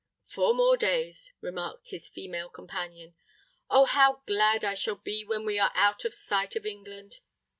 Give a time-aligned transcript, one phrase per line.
[0.25, 3.13] "Four more days," remarked his female companion.
[3.69, 3.85] "Oh!
[3.85, 7.19] how glad I shall be when we are out of sight of England!